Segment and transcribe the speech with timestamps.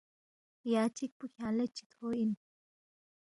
[0.73, 2.31] یا چِک پو کھیانگ لہ چِتھو اِن